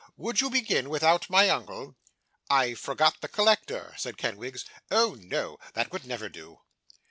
[0.17, 1.95] Would you begin without my uncle?'
[2.49, 6.61] 'I forgot the collector,' said Kenwigs; 'oh no, that would never do.